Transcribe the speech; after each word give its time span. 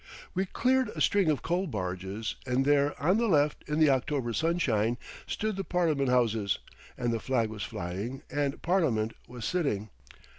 We 0.33 0.47
cleared 0.47 0.89
a 0.89 0.99
string 0.99 1.29
of 1.29 1.43
coal 1.43 1.67
barges 1.67 2.35
and 2.47 2.65
there 2.65 2.99
on 2.99 3.19
the 3.19 3.27
left 3.27 3.63
in 3.67 3.77
the 3.79 3.91
October 3.91 4.33
sunshine 4.33 4.97
stood 5.27 5.57
the 5.57 5.63
Parliament 5.63 6.09
houses, 6.09 6.57
and 6.97 7.13
the 7.13 7.19
flag 7.19 7.51
was 7.51 7.61
flying 7.61 8.23
and 8.27 8.59
Parliament 8.63 9.13
was 9.27 9.45
sitting. 9.45 9.89